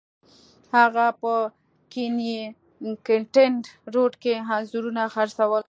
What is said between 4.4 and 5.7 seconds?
انځورونه خرڅول.